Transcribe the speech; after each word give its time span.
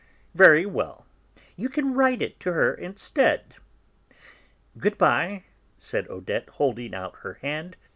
"Very 0.33 0.65
well, 0.65 1.05
you 1.55 1.69
can 1.69 1.93
write 1.93 2.23
it 2.23 2.39
to 2.39 2.53
her 2.53 2.73
instead." 2.73 3.53
"Good 4.79 4.97
bye," 4.97 5.43
said 5.77 6.07
Odette, 6.09 6.49
holding 6.49 6.95
out 6.95 7.17
her 7.17 7.35
hand. 7.43 7.77